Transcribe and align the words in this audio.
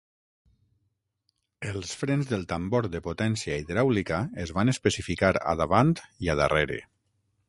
Els 1.73 1.91
frens 1.99 2.31
del 2.31 2.47
tambor 2.53 2.87
de 2.95 3.01
potència 3.09 3.57
hidràulica 3.63 4.21
es 4.45 4.55
van 4.59 4.73
especificar 4.73 5.31
a 5.53 5.55
davant 5.61 5.93
i 6.29 6.33
a 6.35 6.37
darrere. 6.45 6.79